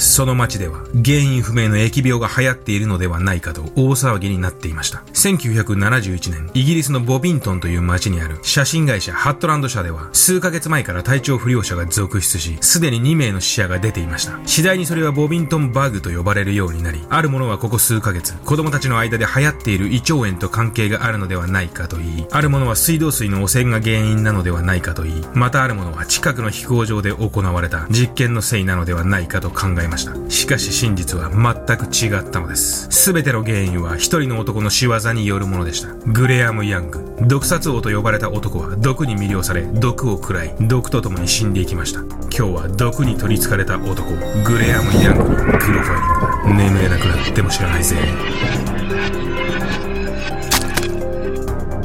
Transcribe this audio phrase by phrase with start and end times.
[0.00, 5.02] その町では原因不明の疫病が流行っているのではないかと大騒ぎになっていました。
[5.12, 14.38] 1971年、イギリスのボビントンという町にある写真会社ハットランド社では数ヶ月前から体調不良者が続出し、すでに2名の死者が出ていました。
[14.46, 30.14] 次第にそれはボビントンバグと呼ばれるようになり、あるものはここ数ヶ月、子供たちの間で流行っている胃腸炎と関係があるのではないかと言い、あるものは水道水の汚染が原因なのではないかと言い、またあるものは近くの飛行場で行われた実験のせいなのではないかと考えました。
[30.30, 32.88] しかし真実は全く違ったのです。
[32.90, 35.88] すべての原因は一人の男の仕業によるものでした。
[36.06, 37.04] グレアム・ヤング。
[37.22, 42.00] 毒殺王と呼ばれた男は毒に魅了され、毒を食らい、毒と共に死んでいきました。
[42.00, 44.08] 今日は毒に取り憑かれた男、
[44.44, 46.62] グレアム・ヤングのグロファイリング。
[46.62, 47.96] 眠れなくなっても知らないぜ。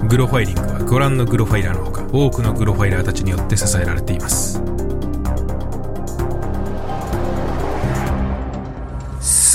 [0.08, 4.62] グロファイリングはご覧のグロファイラーのほか多くのグロファイラーたちによって支えられています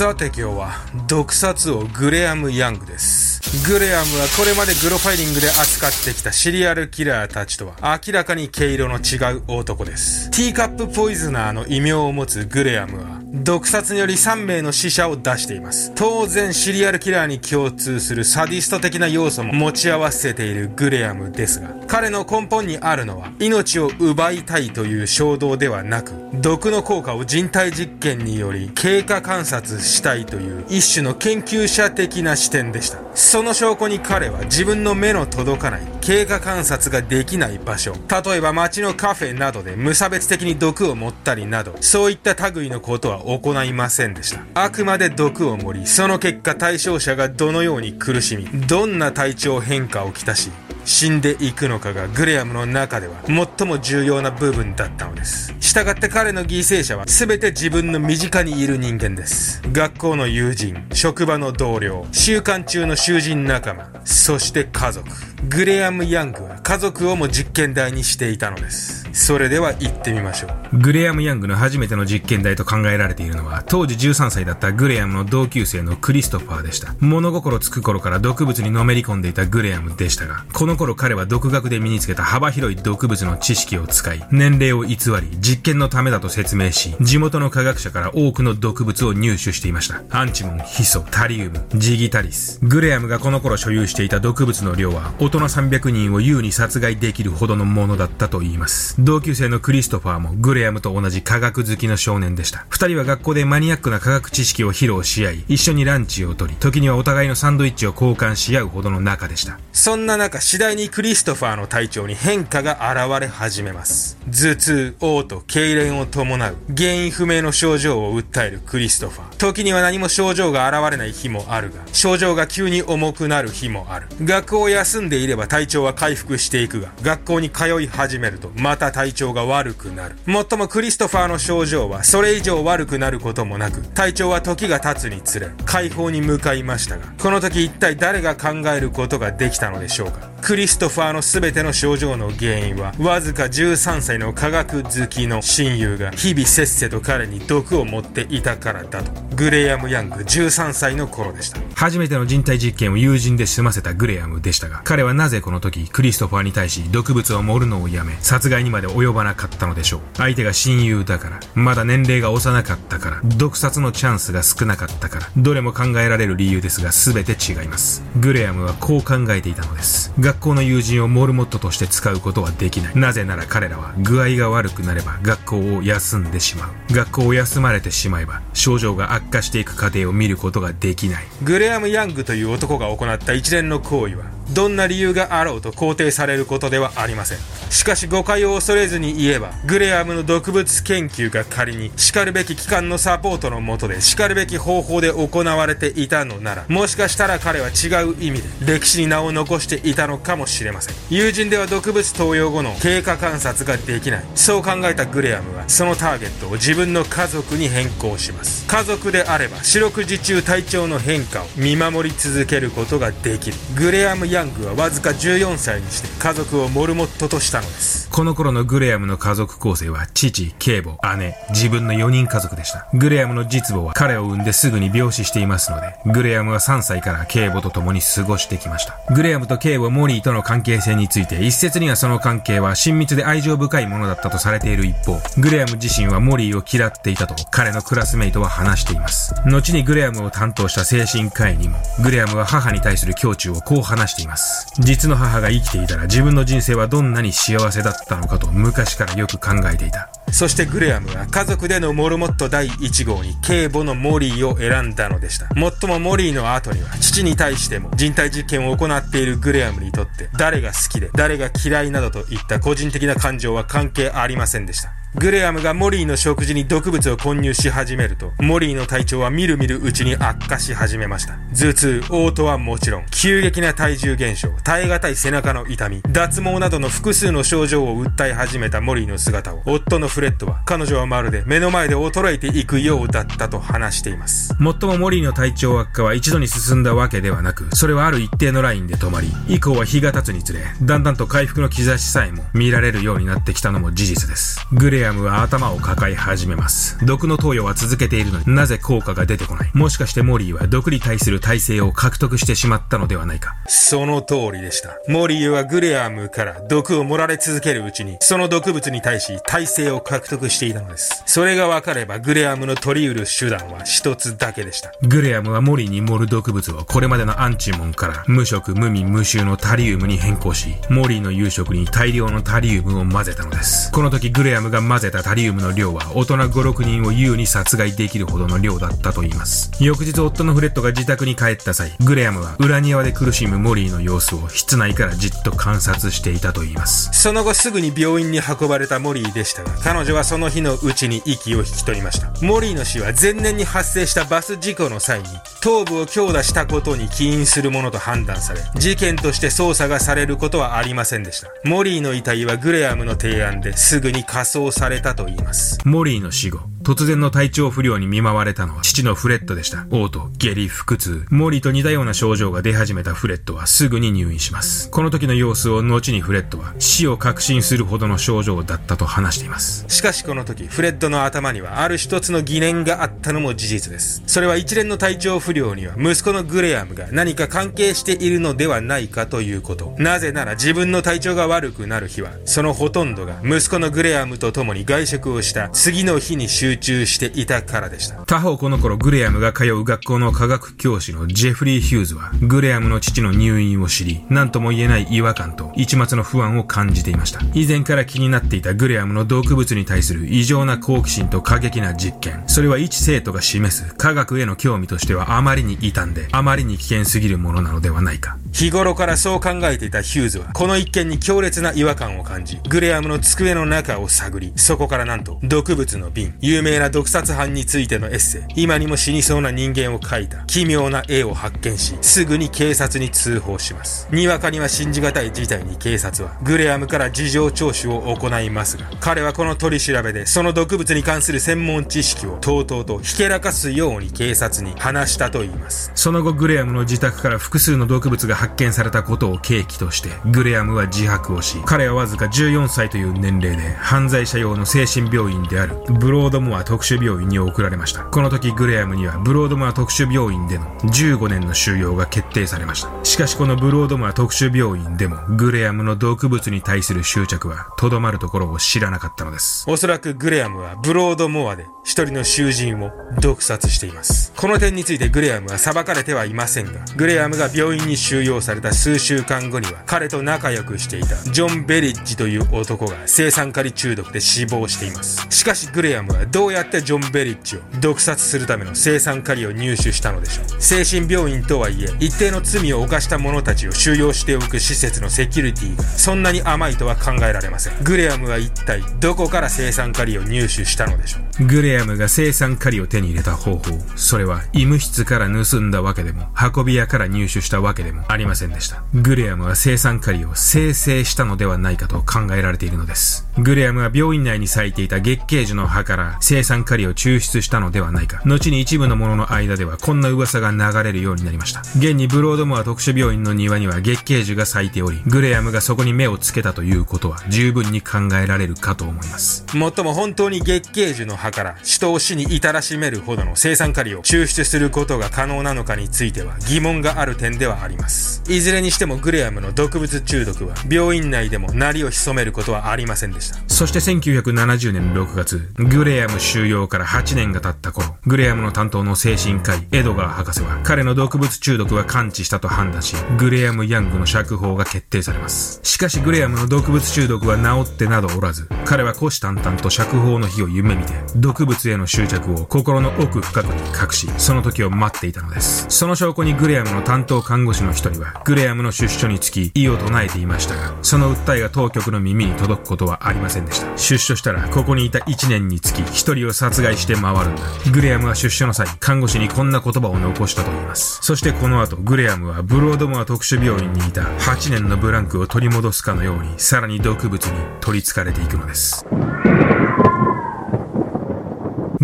[0.01, 0.71] さて今日は
[1.07, 3.39] 毒殺王グレアム・ヤングです。
[3.71, 10.31] グレアムはこれまでグロファイリングで扱ってきたシリアルキラーたちとは明らかに毛色の違う男です。
[10.31, 15.93] ティーカップポイズナーの異名を持つグレアムは毒殺により3名の死者を出しています。
[15.95, 32.99] 当然シリアルキラーに共通するサディスト的な要素も持ち合わせているグレアムですが、彼の根本にあるのは命を奪いたいという衝動ではなく、毒の効果を人体実験により経過観察したいという一種の研究者的な視点でした。
[33.15, 44.41] その証拠に彼は自分の目の届かない経過観察ができない場所、例えば街のカフェなどで無差別的に毒を持ったりなど、そういった類のことは行いませんでした。
[44.53, 50.51] あくまで毒を盛り、その結果対象者がどのように苦しみ、どんな体調変化をきたし、
[50.85, 55.53] 死んでいくのかがグレアムの中では最も重要な部分だったのです。
[55.59, 59.61] 従って彼の犠牲者は全て自分の身近にいる人間です。
[59.71, 65.07] 学校の友人、職場の同僚、習慣中の囚人仲間、そして家族。
[65.47, 69.09] グレアム・ヤングは家族をも実験台にしていたのです。
[69.11, 70.77] それでは行ってみましょう。
[70.77, 76.95] グレアム・ヤングの初めての実験台と考えられているのは、当時13歳だったグレアムの同級生のクリストファーでした。
[76.99, 90.01] 物心つく頃から毒物にのめり込んでいたグレアムでしたが、このの頃彼は独学で身につけた幅広い毒物の知識を使い、年齢を偽り、実験のためだと説明し、地元の科学者から多くの毒物を入手していました。
[90.09, 92.59] アンチモン、ヒ素、タリウム、ジギタリス。
[92.63, 98.95] グレアムがこの頃所有していた毒物の量は、大人300人を優に殺害できるほどのものだったと言います。
[98.99, 102.65] 同級生のクリストファーもグレアムと同じ科学好きの少年でした。
[102.69, 109.59] 二人は学校でマニアックな科学知識を披露し合い、一緒にランチを取り、時にはお互いのサンドイッチを交換し合うほどの仲でした。
[109.73, 114.15] そんな中、次第にクリストファーの体調に変化が現れ始めます。
[114.27, 119.37] 頭痛、嘔吐、痙攣を伴う、原因不明の症状を訴えるクリストファー。
[119.37, 124.05] 時には何も症状が現れない日もあるが、症状が急に重くなる日もある。
[124.23, 130.15] 学校を休んでいれば体調は回復していくが、学校に通い始めると、また体調が悪くなる。
[130.27, 140.29] もっともクリストファーの症状は、それ以上悪くなることもなく、体調は時が経つにつれ、解放に向かいましたが、この時一体誰が考えることができたのでしょうか？
[140.41, 149.30] クリストファーの全ての症状の原因は、わずか13歳の科学好きの親友が日々せっせと彼に毒を持っていたからだと。
[149.35, 151.59] グレアム・ヤング13歳の頃でした。
[151.75, 160.01] 初めての人体実験を友人で済ませたグレアムでしたが、彼はなぜこの時、クリストファーに対し毒物を盛るのをやめ、殺害にまで及ばなかったのでしょう。
[160.17, 168.03] 相手が親友だから、まだ年齢が幼かったから、毒殺のチャンスが少なかったから、どれも考えられる理由ですが全て違います。
[168.17, 170.11] グレアムはこう考えていたのです。
[170.19, 172.95] 学校の友人をモルモットとして使うことはできない。
[172.95, 176.93] なぜなら彼らは具合が悪くなれば学校を休んでしまう。
[176.93, 181.23] 学校を休まれてしまえば症状が悪化していく過程を見ることができない。
[181.41, 187.37] グレアム・ヤングという男が行った一連の行為はどんな理由があろうと肯定されることではありません。
[187.69, 200.95] しかし誤解を恐れずに言えば、グレアムの毒物研究が仮に、叱るべき機関のサポートのもとで、叱るべき方法で行われていたのなら、もしかしたら彼は違う意味で、歴史に名を残していたのかもしれません。
[201.09, 204.25] 友人では毒物投与後の経過観察ができない。
[204.35, 208.65] そう考えたグレアムは、そのターゲットを自分の家族に変更します。
[208.67, 213.57] 家族であれば、四六時中体調の変化を見守り続けることができる。
[213.77, 218.09] グレアムやヤングはわずか14歳にして家族をモルモットとしたのです。
[218.09, 222.87] この頃のグレアムの家族構成は父、警母、姉、自分の4人家族でした。
[222.93, 228.99] グレアムの実母は彼を産んですぐに病死していますので、グレアムは3歳から警母と共に過ごしてきました。
[229.13, 239.35] グレアムと警母モリーとの関係性について、一説にはその関係は親密で愛情深いものだったとされている一方、グレアム自身はモリーを嫌っていたと彼のクラスメイトは話しています。
[239.45, 244.30] 後にグレアムを担当した精神科医にも、グレアムは母に対する胸中をこう話しています。
[244.79, 250.09] 実の母が生きていたら自分の人生はどんなに幸せだったのかと昔からよく考えていた。
[250.31, 255.53] そしてグレアムは家族でのモルモット第1号に警母のモリーを選んだのでした。
[255.55, 264.93] もっともモリーの後には父に対しても人体実験を行っているグレアムにとって誰が好きで誰が嫌いなどといった個人的な感情は関係ありませんでした。
[265.13, 271.33] グレアムがモリーの食事に毒物を混入し始めると、モリーの体調はみるみるうちに悪化し始めました。
[271.53, 284.55] 頭痛、嘔吐はもちろん、急激な体重減少、耐え難い背中の痛み、脱毛などの複数の症状を訴え始めたモリーの姿を、夫のフレッドは、彼女はまるで目の前で衰えていくようだったと話しています。
[284.59, 294.65] もっともモリーの体調悪化は一度に進んだわけではなく、それはある一定のラインで止まり、以降は日が経つにつれ、だんだんと回復の兆しさえも見られるようになってきたのも事実です。
[294.71, 296.97] グレアムは頭を抱え始めます。
[297.05, 304.97] 毒の投与は続けているのになぜ効果が出てこないもしかしてモリーは毒に対する耐性を獲得してしまったのではないかその通りでした。
[305.07, 311.23] モリーはグレアムから毒を盛られ続けるうちに、その毒物に対し耐性を獲得していたのです。
[311.25, 314.91] それが分かればグレアムの取り得る手段は一つだけでした。
[315.03, 323.91] グレアムはモリーに盛る毒物をこれまでのアンチモンから無色無味無臭のタリウムに変更し、モリーの夕食に大量のタリウムを混ぜたのです。
[323.91, 329.71] この時グレアムが混ぜたタリウムの量は大人5、6人を優に殺害できるほどの量だったと言います。
[329.79, 337.09] 翌日夫のフレッドが自宅に帰った際、グレアムは裏庭で苦しむモリーの様子を室内からじっと観察していたと言います。
[337.13, 342.31] その後すぐに病院に運ばれたモリーでしたが、彼女はその日のうちに息を引き取りました。
[342.41, 345.25] モリーの死は前年に発生したバス事故の際に、
[345.61, 351.49] 頭部を強打したことに起因するものと判断され、事件として捜査がされることはありませんでした。
[351.63, 355.79] モリーの遺体はグレアムの提案ですぐに火葬されたと言います。
[355.85, 359.85] モリーの死後、突然の体調不良に見舞われたのは父のフレッドでした。
[359.89, 364.89] 嘔吐、下痢、腹痛、モリと似たような症状が出始めたフレッドはすぐに入院します。
[364.89, 369.85] この時の様子を後にフレッドは死を確信するほどの症状だったと話しています。
[369.89, 374.23] しかしこの時、フレッドの頭にはある一つの疑念があったのも事実です。
[374.25, 379.93] それは一連の体調不良には息子のグレアムが何か関係しているのではないかということ。
[379.99, 388.15] なぜなら自分の体調が悪くなる日は、そのほとんどが息子のグレアムと共に外食をした次の日に集中していたからでした。
[388.25, 397.41] 他方この頃グレアムが通う学校の科学教師のジェフリー・ヒューズは、グレアムの父の入院を知り、何とも言えない違和感と一末の不安を感じていました。
[397.53, 402.43] 以前から気になっていたグレアムの毒物に対する異常な好奇心と過激な実験。
[402.47, 408.37] それは一生徒が示す科学への興味としてはあまりに異端で、あまりに危険すぎるものなのではないか。
[408.53, 424.07] 日頃からそう考えていたヒューズは、この一件に強烈な違和感を感じ、グレアムの机の中を探り、そこからなんと、毒物の瓶、有有名な毒殺犯についてのエッセイ、今にも死にそうな人間を描いた奇妙な絵を発見し、すぐに警察に通報します。
[424.11, 435.91] にわかには信じがたい事態に警察は、グレアムから事情聴取を行いますが、彼はこの取り調べで、その毒物に関する専門知識をとうとうとひけらかすように警察に話したと言います。
[435.95, 448.03] その後、グレアムの自宅から複数の毒物が発見されたことを契機として、グレアムは自白をし、彼はわずか14歳という年齢で、犯罪者用の精神病院である、ブロードモア特殊病院に送られました。
[448.03, 452.89] この時、グレアムには、ブロードモア特殊病院での15年の収容が決定されました。
[453.03, 459.65] しかし、このブロードモア特殊病院でも、グレアムの毒物に対する執着は、とどまるところを知らなかったのです。
[459.67, 464.31] おそらくグレアムは、ブロードモアで、一人の囚人を毒殺しています。
[464.35, 475.25] この点についてグレアムは裁かれてはいませんが、グレアムが病院に収容された数週間後には、彼と仲良くしていたジョン・ベリッジという男が生酸カリ中毒で死亡しています。
[475.29, 480.59] しかしグレアムはどどうやってジョン・ベリッジを毒殺するための生酸カリを入手したのでしょう？
[480.59, 487.83] 精神病院とはいえ、一定の罪を犯した者たちを収容しておく施設のセキュリティがそんなに甘いとは考えられません。
[487.83, 491.45] グレアムは一体どこから生酸カリを入手したのでしょう？
[491.45, 493.61] グレアムが生酸カリを手に入れた方法、
[493.95, 498.83] それは医務室から盗んだわけでも、運び屋から入手したわけでもありませんでした。
[498.95, 503.27] グレアムは生産カリを生成したのではないかと考えられているのです。
[503.37, 508.21] グレアムは病院内に咲いていた月桂樹の葉から生産カリを抽出したのではないか。
[508.23, 511.59] 後に一部の者の間ではこんな噂が流れるようになりました。
[511.75, 519.45] 現にブロードモア特殊病院の庭には月桂樹が咲いており、グレアムがそこに目をつけたということは十分に考えられるかと思います。
[519.53, 528.23] もっとも本当に月桂樹の葉から死と死に至らしめるほどの生産カリを抽出することが可能なのかについては疑問がある点ではあります。
[528.29, 533.37] いずれにしてもグレアムの毒物中毒は病院内でも鳴りを潜めることはありませんでした。
[533.49, 545.59] そして1970年6月、グレアム収容から8年が経った頃、グレアムの担当の精神科医、エドガー博士は彼の毒物中毒は完治したと判断し、グレアム・ヤングの釈放が決定されます。
[545.63, 555.65] しかしグレアムの毒物中毒は治ってなどおらず、彼は虎視眈々と釈放の日を夢見て、毒物への執着を心の奥深くに隠し、その時を待っていたのです。
[555.69, 563.77] その証拠にグレアムの担当看護師の一人は、グレアムの出所につき、異を唱えていましたが、その訴えが当局の耳に届くことはありませんでした。
[563.77, 567.43] 出所したら、ここにいた1年につき、1人を殺害して回るんだ。
[567.71, 570.99] グレアムは出所の際、看護師にこんな言葉を残したと言います。
[571.01, 578.85] そしてこの後、グレアムはブロードモア特殊病院にいた8年のブランクを取り戻すかのように、さらに毒物に取り憑かれていくのです。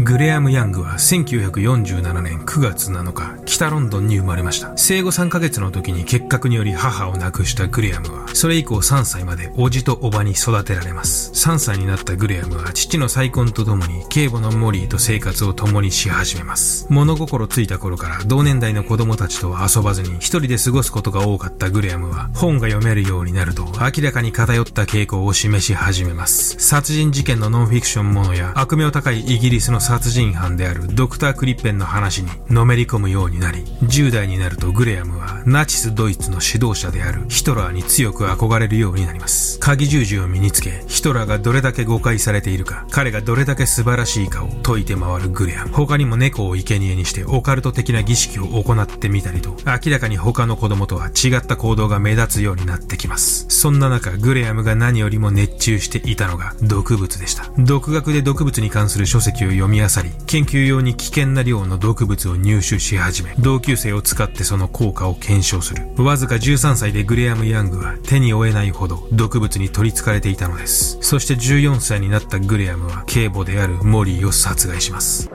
[0.07, 4.71] グレアム・ヤングは1947年9月7日、北ロンドンに生まれました。
[4.77, 11.33] 生後3ヶ月の時に結核により母を亡くしたグレアムは、それ以降3歳まで叔父と叔母に育てられます。
[11.33, 16.87] 3歳になったグレアムは父の再婚とともに警母のモリーと生活を共にし始めます。
[16.89, 26.55] 物心ついた頃から同年代の子供たちとは遊ばずに一人で過ごすことが多かったグレアムは本が読めるようになると明らかに偏った傾向を示し始めます。
[26.59, 39.59] 殺人事件のノンフィクションものや悪名高いイギリスの殺人犯であるドクター・クリッペンの話にのめり込むようになり、10代になるとグレアムはナチスドイツの指導者であるヒトラーに強く憧れるようになります。
[39.59, 45.71] 鍵十字を身につけ、ヒトラーがどれだけ誤解されているか、彼がどれだけ素晴らしいかを解いて回るグレアム。
[45.73, 53.45] 他にも猫を生贄にしてオカルト的な儀式を行ってみたりと、明らかに他の子供とは違った行動が目立つようになってきます。
[53.49, 57.49] そんな中、グレアムが何よりも熱中していたのが毒物でした。
[57.57, 65.87] 独学で毒物に関する書籍を読み漁り、研究用に危険な量の毒物を入手し始め、同級生を使ってその効果を検証する。
[65.97, 70.97] わずか13歳でグレアム・ヤングは手に負えないほど毒物に取り憑かれていたのです。
[71.01, 75.29] そして14歳になったグレアムは警母であるモリーを殺害します。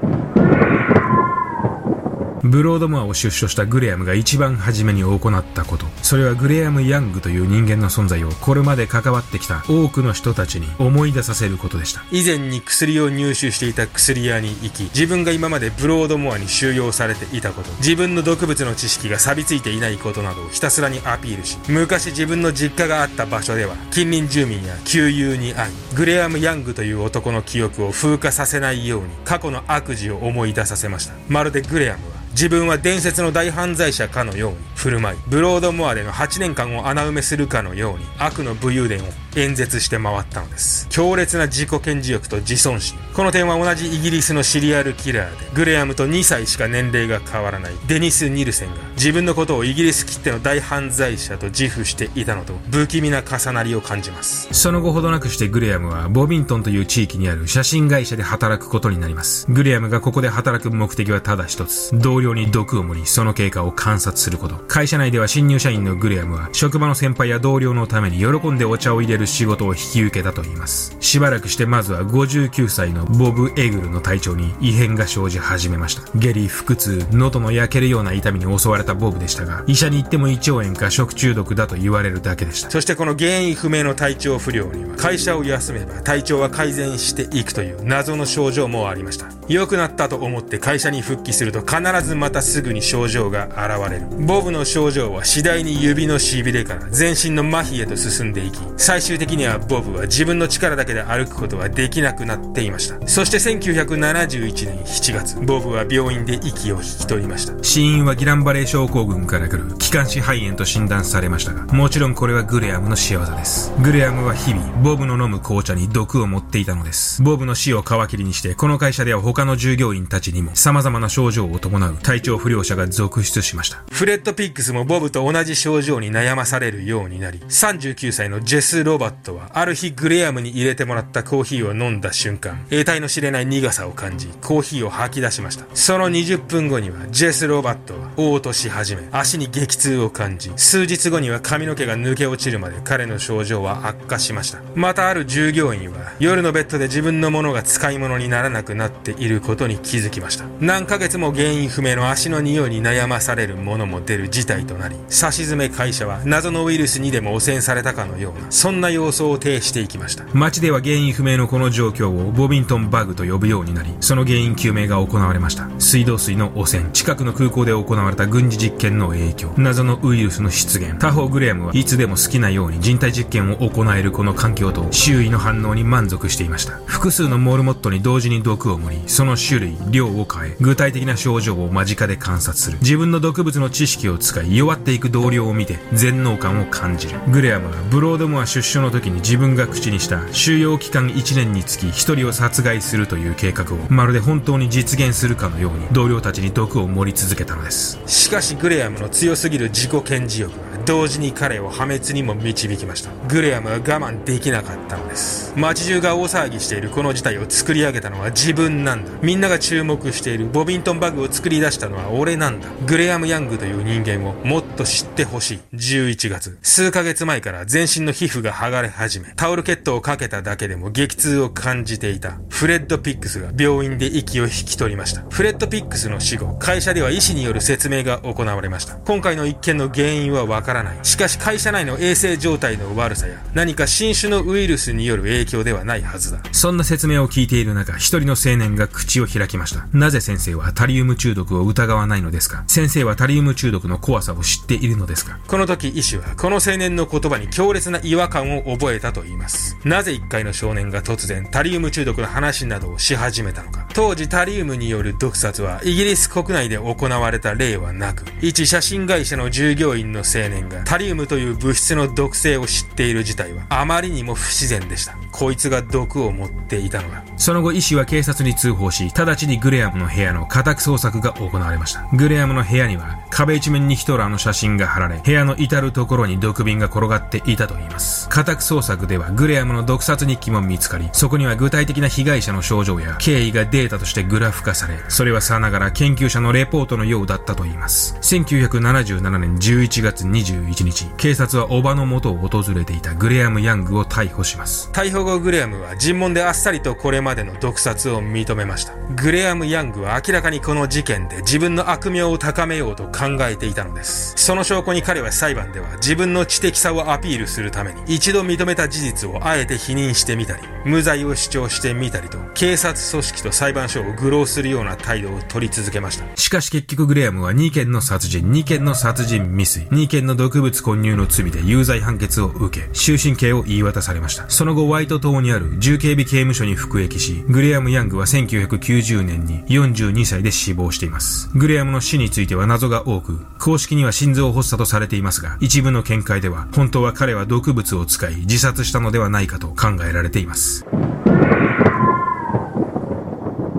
[2.44, 5.86] ブロードモアを出所したグレアムが一番初めに行ったこと。
[6.02, 12.04] それはグレアム・ヤングという人間の存在をこれまで関わってきた多くの人たちに思い出させることでした。
[12.10, 31.14] 以前に薬を入手していた薬屋に行き、自分が今までブロードモアに収容されていたこと、自分の毒物の知識が錆びついていないことなどをひたすらにアピールし、昔自分の実家があった場所では、近隣住民や旧友に会い、グレアム・ヤングという男の記憶を風化させないように、過去の悪事を思い出させました。
[31.28, 32.00] まるでグレアム、
[32.32, 40.86] 自分は伝説の大犯罪者かのように振る舞い、ブロードモアでの8年間を穴埋めするかのように悪の武勇伝を演説して回ったのです。
[40.90, 42.98] 強烈な自己顕示欲と自尊心。
[43.14, 54.48] この点は同じイギリスのシリアルキラーで、グレアムと2歳しか年齢が変わらないデニス・ニルセンが自分のことをイギリスきっての大犯罪者と自負していたのと不気味な重なりを感じます。
[54.52, 59.46] その後ほどなくしてグレアムはボビントンという地域にある写真会社で働くことになります。
[59.50, 61.90] グレアムがここで働く目的はただ一つ。
[61.94, 64.56] 同僚に毒を盛り、その経過を観察すること。
[64.68, 70.96] 会社内では新入社員のグレアムは、職場の先輩や同僚のために喜んでお茶を入れる仕事を引き受けたと言います。
[71.00, 76.02] しばらくしてまずは59歳のボブ・エグルの体調に異変が生じ始めました。
[76.14, 82.70] 下痢、腹痛、喉の焼けるような痛みに襲われたボブでしたが、医者に行っても胃腸炎か食中毒だと言われるだけでした。
[82.70, 89.26] そしてこの原因不明の体調不良には、会社を休めば体調は改善していくという謎の症状もありました。
[89.48, 94.06] 良くなったと思って会社に復帰すると必ずまたすぐに症状が現れる。
[94.26, 103.06] ボブの症状は次第に指の痺れから全身の麻痺へと進んでいき、最終的にはボブは自分の力だけで歩くことはできなくなっていました。
[103.06, 107.54] そして1971年7月、ボブは病院で息を引き取りました。
[107.62, 113.72] 死因はギランバレー症候群から来る気管支肺炎と診断されましたが、もちろんこれはグレアムの仕業です。
[113.82, 117.22] グレアムは日々、ボブの飲む紅茶に毒を盛っていたのです。
[117.22, 123.82] ボブの死を皮切りにして、この会社では他の従業員たちにも様々な症状を伴う体調不良者が続出しました。
[123.90, 135.66] フレッド・ピックスもボブと同じ症状に悩まされるようになり、39歳のジェスロ・ババットは、ある日グレアムに入れてもらったコーヒーを飲んだ瞬間、得体の知れない苦さを感じ、コーヒーを吐き出しました。
[135.74, 144.60] その20分後には、ジェス・ロバットは、嘔吐し始め、足に激痛を感じ、数日後には髪の毛が抜け落ちるまで彼の症状は悪化しました。
[144.74, 150.44] またある従業員は、夜のベッドで自分のものが使い物にならなくなっていることに気づきました。
[150.60, 160.24] 何ヶ月も原因不明の足の匂いに悩まされるものも出る事態となり、差し詰め会社は謎のウイルスにでも汚染されたかのような、そんな様相を呈していきました。
[160.32, 165.68] 街では原因不明のこの状況をボビントンバグと呼ぶようになり、その原因究明が行われました。
[165.78, 170.98] 水道水の汚染、近くの空港で行われた軍事実験の影響、謎のウイルスの出現。
[170.98, 176.80] 他方グレアムはいつでも好きなように人体実験を行えるこの環境と周囲の反応に満足していました。
[176.86, 182.78] 複数のモルモットに同時に毒を盛り、その種類、量を変え、具体的な症状を間近で観察する。
[182.80, 187.18] 自分の毒物の知識を使い、弱っていく同僚を見て、全能感を感じる。
[187.28, 197.98] グレアムはブロードモア出所の時に自分が口にした収容期間1年につき1人を殺害するという計画をまるで本当に実現するかのように同僚たちに毒を盛り続けたのです。
[198.06, 203.10] しかしグレアムの強すぎる自己顕示欲は同時に彼を破滅にも導きました。
[203.28, 205.52] グレアムは我慢できなかったのです。
[205.56, 209.10] 街中が大騒ぎしているこの事態を作り上げたのは自分なんだ。
[209.22, 212.68] みんなが注目しているボビントンバグを作り出したのは俺なんだ。
[212.86, 215.60] グレアム・ヤングという人間をもっと知ってほしい。
[215.74, 216.58] 11月。
[216.62, 222.38] 数ヶ月前から全身の皮膚が剥がれ始めタオルケットをかけただけでも激痛を感じていた。
[222.48, 225.22] フレッド・ピックスが病院で息を引き取りました。
[225.30, 228.96] フレッド・ピックスの死後会社では医師による説明が行われました。
[228.96, 230.98] 今回の一件の原因はわからない。
[231.02, 236.40] しかし会社内の衛生状態の悪さや何か新種のウイルスによる影響ではないはずだ。
[236.52, 239.86] そんな説明を聞いている中一人の青年が口を開きました。
[239.92, 242.64] なぜ先生はタリウム中毒を疑わないのですか？
[242.66, 245.38] 先生はタリウム中毒の怖さを知っているのですか？
[245.46, 249.76] この時医師はこの青年の言葉に強烈な違和感を覚えたと言います。
[249.84, 253.88] なぜ一介の少年が突然タリウム中毒の話などをし始めたのか？
[253.94, 265.16] 当時タリウムによる毒殺はイギリス国内で行われた例はなく一写真会社の従業員の青年がタリウムという物質の毒性を知っている事態はあまりにも不自然でした。
[265.30, 267.24] こいつが毒を持っていたのだ。
[267.36, 272.06] その後医師は警察に通報し直ちにグレアムの部屋の家宅捜索が行われました。
[272.12, 278.28] グレアムの部屋には壁一面にヒトラーの写真が貼られ部屋の至る所に毒瓶が転がっていたといいます。
[278.28, 288.16] 家宅捜索ではグレアムの毒殺日記も見つかりそこには具体的な被害者の症状や経緯がデータとしてグラフ化されそれはさながら研究者のレポートのようだったといいます。
[288.20, 294.90] 1977年11月21日警察はおばの元を訪れていたグレアム・ヤングを逮捕します。
[294.92, 298.94] 逮捕後グレアムは尋問であっさりとこれまでの毒殺を認めました。
[299.16, 304.34] グレアム・ヤングは明らかにこの事件で自分の悪名を高めようと考考えていたのです。
[304.36, 316.24] その証拠に彼は裁判では自分の知的さをアピールするために一度認めた事実をあえて否認してみたり無罪を主張してみたりと警察組織と裁判所を愚弄するような態度を取り続けました。
[316.36, 324.50] しかし結局グレアムは2件の殺人2件の殺人未遂2件の毒物混入の罪で有罪判決を受け終身刑を言い渡されました。
[324.50, 331.48] その後ワイト島にある重警備刑務所に服役しグレアム・ヤングは1990年に42歳で死亡しています。
[331.54, 340.86] グレアムの死については謎が多く公式には心臓発作とされていますが一部の見解では本当は彼は毒物を使い自殺したのではないかと考えられています。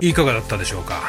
[0.00, 1.00] いかがだったでしょうか？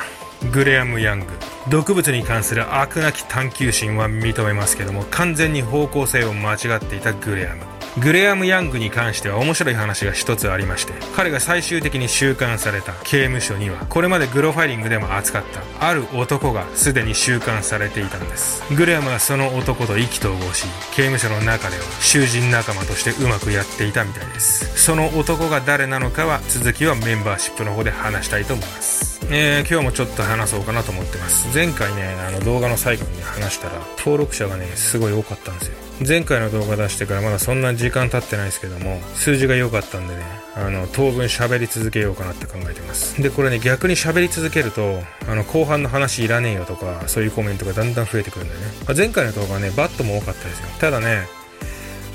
[0.53, 1.25] グレアム・ヤング。
[1.69, 7.74] 毒物に関する悪なき探求心は認めますけども完全に方向性を間違っていたグレアム。
[7.97, 15.43] グレアム・ヤングに関しては面白い話が一つありまして彼が最終的に収監された刑務所にはこれまでグロファイリングでも扱っ
[15.79, 18.63] たある男がすでに収監されていたんです。
[18.75, 24.84] グレアムはその男と意気投合し刑務所の中では囚人仲間としてうまくやっていたみたいです。
[24.84, 29.14] その男が誰なのかは続きはメンバーシップの方で話したいと思います。
[29.31, 31.47] えー、今日もちょっと話そうかなと思ってます。
[31.53, 35.77] 前回ねあの動画の最後に、ね、話したら登録者がねすごい多かったんですよ。
[36.05, 43.21] 前回の動画出してからまだそんな時間経ってないですけども数字が良かったんでねあの当分喋り続けようかなって考えてます。
[43.21, 50.67] でこれね逆に喋り続けるとあの後半の話いらねえよとかそういうコメントがだんだん増えてくるんだよね、まあ、前回の動画はねバットも多かったですよ。
[50.79, 51.27] ただね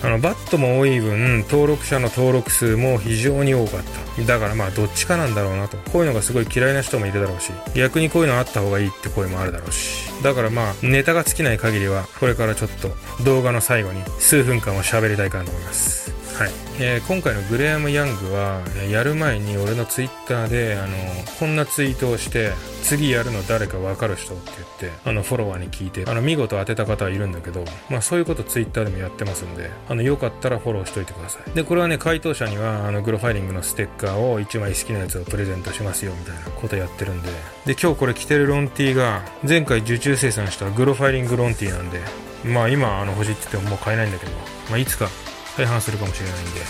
[0.02, 3.82] あのバットも多い分登録者の登録数も非常に多かっ
[4.16, 4.22] た。
[4.22, 5.76] だからまあどっちかなんだろうなと。
[5.90, 10.10] こういうのがすごい嫌いな人もいるだろうし逆にこういうのあった方がいいって声もあるだろうし。
[10.22, 12.90] だからまあネタが尽きない限りはこれからちょっと
[13.24, 16.19] 動画の最後に数分間は喋りたいかなと思います。
[16.40, 16.50] はい、
[16.80, 20.96] えー今回のグレアム・ヤングはやる前に俺のツイッターであの
[21.38, 31.50] こんなツイートをして次やるの誰か分かる人って言ってあのフォロワーに聞いてあの見事当てた方はいるんだけど、まあ、そういうことツイッターでもやってますんであのよかったらフォローしといてください。
[31.50, 37.28] でこれはね回答者にはあのグロファイリングのステッカーを1枚好きなやつをプレゼントしますよみたいなことやってるんで。
[37.66, 42.00] で今日これ着てるロンティーが前回受注生産したグロファイリングロンティーなんで
[42.46, 44.32] まあ今あの欲しいって言ってももう買えないんだけど、
[44.70, 45.10] まあ、いつか
[45.56, 46.60] 再販するかもしれないんで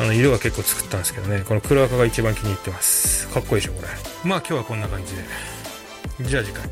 [0.00, 3.88] あの色は結構作ったんですけどねこの黒赤が一番気に入ってますかっこいいでしょこれ
[4.24, 5.22] まあ今日はこんな感じで
[6.28, 6.68] じゃあ次回